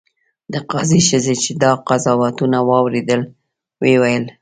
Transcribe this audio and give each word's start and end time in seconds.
د 0.53 0.55
قاضي 0.71 1.01
ښځې 1.09 1.35
چې 1.43 1.51
دا 1.63 1.71
قضاوتونه 1.87 2.57
واورېدل 2.69 3.21
ویې 3.81 3.95
ویل. 4.01 4.25